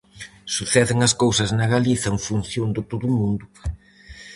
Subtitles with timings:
[0.55, 3.45] Suceden as cousas na Galiza en función de todo o mundo.